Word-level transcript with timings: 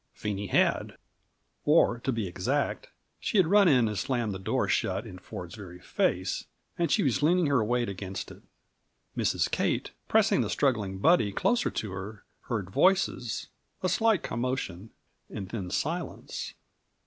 Phenie 0.15 0.47
had. 0.49 0.97
Or, 1.63 1.99
to 1.99 2.11
be 2.11 2.25
exact, 2.25 2.89
she 3.19 3.37
had 3.37 3.45
run 3.45 3.67
in 3.67 3.87
and 3.87 3.95
slammed 3.95 4.33
the 4.33 4.39
door 4.39 4.67
shut 4.67 5.05
in 5.05 5.19
Ford's 5.19 5.53
very 5.53 5.77
face, 5.77 6.45
and 6.75 6.89
she 6.91 7.03
was 7.03 7.21
leaning 7.21 7.45
her 7.45 7.63
weight 7.63 7.87
against 7.87 8.31
it. 8.31 8.41
Mrs. 9.15 9.51
Kate, 9.51 9.91
pressing 10.07 10.41
the 10.41 10.49
struggling 10.49 10.97
Buddy 10.97 11.31
closer 11.31 11.69
to 11.69 11.91
her, 11.91 12.23
heard 12.47 12.71
voices, 12.71 13.49
a 13.83 13.89
slight 13.89 14.23
commotion, 14.23 14.89
and 15.29 15.49
then 15.49 15.69
silence. 15.69 16.55